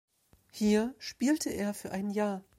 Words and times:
Hier 0.49 0.95
spielte 0.97 1.51
er 1.51 1.75
für 1.75 1.91
ein 1.91 2.09
Jahr. 2.09 2.43